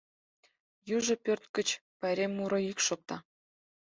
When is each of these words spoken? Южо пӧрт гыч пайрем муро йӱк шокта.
Южо 0.95 1.13
пӧрт 1.23 1.43
гыч 1.55 1.69
пайрем 1.99 2.31
муро 2.37 2.59
йӱк 2.67 2.79
шокта. 2.87 3.17